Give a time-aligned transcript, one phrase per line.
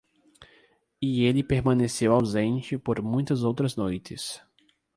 [0.99, 4.41] E ele permaneceu ausente por muitas outras noites.